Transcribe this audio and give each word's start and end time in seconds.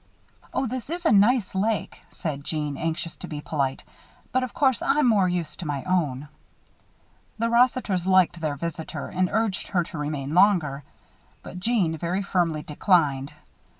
"Oh, 0.51 0.65
this 0.65 0.89
is 0.89 1.05
a 1.05 1.11
nice 1.11 1.53
lake," 1.53 2.01
said 2.09 2.43
Jeanne, 2.43 2.75
anxious 2.75 3.15
to 3.17 3.27
be 3.27 3.39
polite, 3.39 3.83
"but, 4.31 4.41
of 4.41 4.51
course, 4.51 4.81
I'm 4.81 5.07
more 5.07 5.29
used 5.29 5.59
to 5.59 5.67
my 5.67 5.83
own." 5.83 6.27
The 7.37 7.51
Rossiters 7.51 8.07
liked 8.07 8.41
their 8.41 8.55
visitor 8.55 9.09
and 9.09 9.29
urged 9.31 9.67
her 9.67 9.83
to 9.83 9.99
remain 9.99 10.33
longer; 10.33 10.81
but 11.43 11.59
Jeanne 11.59 11.97
very 11.97 12.23
firmly 12.23 12.63
declined. 12.63 13.33